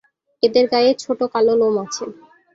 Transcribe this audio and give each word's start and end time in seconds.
এদের 0.43 0.65
গায়ে 0.71 0.91
ছোট 0.99 1.19
কালো 1.33 1.53
লোম 1.61 1.75
আছে। 1.83 2.03